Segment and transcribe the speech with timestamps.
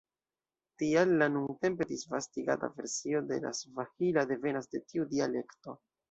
[0.81, 5.77] Tial la nuntempe disvastigata versio de la svahila devenas de tiu dialekto.